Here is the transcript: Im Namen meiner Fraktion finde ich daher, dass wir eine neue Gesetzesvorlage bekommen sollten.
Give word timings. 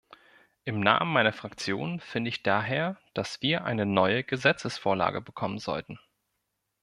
Im 0.65 0.79
Namen 0.79 1.13
meiner 1.13 1.31
Fraktion 1.31 1.99
finde 1.99 2.29
ich 2.29 2.41
daher, 2.41 2.97
dass 3.13 3.43
wir 3.43 3.65
eine 3.65 3.85
neue 3.85 4.23
Gesetzesvorlage 4.23 5.21
bekommen 5.21 5.59
sollten. 5.59 5.99